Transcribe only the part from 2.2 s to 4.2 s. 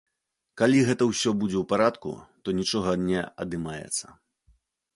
то нічога не адымаецца.